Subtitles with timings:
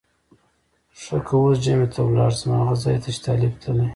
[1.01, 3.87] ښه که اوس جمعه ته لاړم هغه ځای ته چې طالب تللی.